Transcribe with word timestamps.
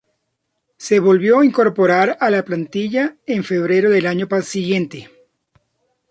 Se 0.77 0.99
volvió 0.99 1.37
a 1.41 1.45
incorporar 1.45 2.17
a 2.19 2.31
la 2.31 2.43
plantilla 2.43 3.17
en 3.27 3.43
febrero 3.43 3.91
del 3.91 4.07
año 4.07 4.27
siguiente. 4.41 5.11